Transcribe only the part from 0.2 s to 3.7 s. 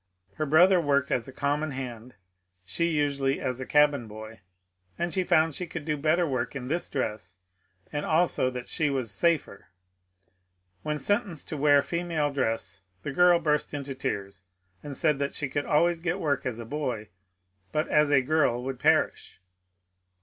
Her brother worked as a common hand, she usually as a